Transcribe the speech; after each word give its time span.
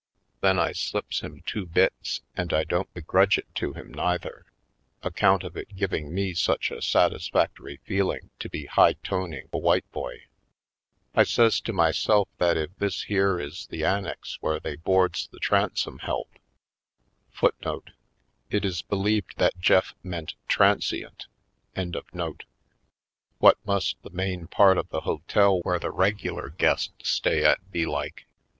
Then 0.39 0.57
I 0.57 0.71
slips 0.71 1.19
him 1.19 1.43
two 1.45 1.67
bits 1.67 2.21
and 2.35 2.53
I 2.53 2.63
don't 2.63 2.91
begrudge 2.91 3.37
it 3.37 3.53
to 3.53 3.73
him, 3.73 3.93
neither, 3.93 4.47
account 5.03 5.43
of 5.43 5.55
it 5.55 5.75
giving 5.75 6.11
me 6.11 6.33
such 6.33 6.71
a 6.71 6.81
satisfactory 6.81 7.77
feeling 7.85 8.31
to 8.39 8.49
be 8.49 8.65
high 8.65 8.93
toning 8.93 9.47
a 9.53 9.59
white 9.59 9.87
boy. 9.91 10.23
I 11.13 11.23
says 11.23 11.61
to 11.61 11.71
myself 11.71 12.29
that 12.39 12.57
if 12.57 12.75
this 12.79 13.03
here 13.03 13.39
is 13.39 13.67
the 13.67 13.85
annex 13.85 14.39
where 14.41 14.59
they 14.59 14.75
boards 14.75 15.27
the 15.27 15.37
transom 15.37 15.99
^ 15.99 16.01
help, 16.01 16.29
what 23.49 23.65
must 23.67 24.01
the 24.01 24.09
main 24.09 24.47
part 24.47 24.77
of 24.79 24.89
the 24.89 25.01
hotel 25.01 25.59
where 25.61 25.77
the 25.79 25.91
regular 25.91 26.49
guests 26.49 27.07
stays 27.07 27.43
at 27.45 27.71
be 27.71 27.85
like? 27.85 28.25